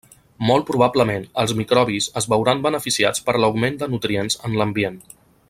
[0.51, 4.99] Molt probablement, els microbis es veuran beneficiats per l'augment de nutrients en l'ambient.